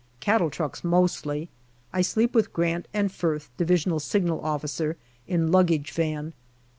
Cattle 0.19 0.49
trucks 0.49 0.83
mostly. 0.83 1.47
I 1.93 2.01
sleep 2.01 2.33
with 2.33 2.51
Grant 2.53 2.87
and 2.91 3.11
Firth, 3.11 3.51
Divisional 3.55 3.99
Signal 3.99 4.41
Officer, 4.43 4.97
in 5.27 5.51
luggage 5.51 5.91
van. 5.91 6.33